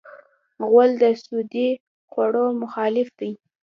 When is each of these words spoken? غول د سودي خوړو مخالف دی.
غول 0.69 0.91
د 1.01 1.03
سودي 1.23 1.69
خوړو 2.11 2.45
مخالف 2.61 3.09
دی. 3.19 3.31